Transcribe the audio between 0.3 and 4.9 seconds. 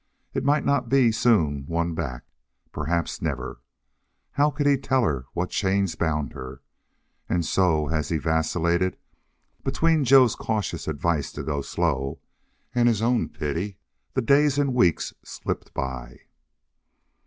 It might not be soon won back perhaps never. How could he